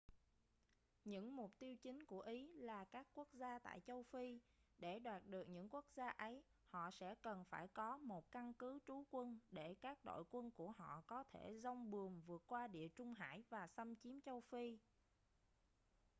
những 1.05 1.35
mục 1.35 1.51
tiêu 1.59 1.75
chính 1.81 2.05
của 2.05 2.21
ý 2.21 2.53
là 2.53 2.85
các 2.85 3.07
quốc 3.13 3.27
gia 3.33 3.59
tại 3.59 3.79
châu 3.79 4.03
phi 4.03 4.39
để 4.77 4.99
đoạt 4.99 5.23
được 5.27 5.49
những 5.49 5.69
quốc 5.69 5.85
gia 5.95 6.09
ấy 6.09 6.43
họ 6.67 6.91
sẽ 6.91 7.15
cần 7.21 7.43
phải 7.45 7.67
có 7.67 7.97
một 7.97 8.31
căn 8.31 8.53
cứ 8.53 8.79
trú 8.87 9.03
quân 9.11 9.39
để 9.51 9.75
các 9.81 10.05
đội 10.05 10.23
quân 10.31 10.51
của 10.51 10.71
họ 10.71 11.03
có 11.07 11.23
thể 11.23 11.59
giong 11.63 11.91
buồm 11.91 12.21
vượt 12.25 12.41
qua 12.47 12.67
địa 12.67 12.87
trung 12.89 13.13
hải 13.13 13.43
và 13.49 13.67
xâm 13.67 13.95
chiếm 13.95 14.21
châu 14.21 14.41
phi 14.41 14.79